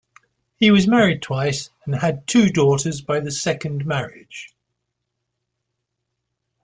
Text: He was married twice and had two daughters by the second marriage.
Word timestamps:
He 0.55 0.71
was 0.71 0.87
married 0.87 1.21
twice 1.21 1.69
and 1.85 1.93
had 1.93 2.25
two 2.25 2.49
daughters 2.49 3.01
by 3.01 3.19
the 3.19 3.29
second 3.29 3.85
marriage. 3.85 4.51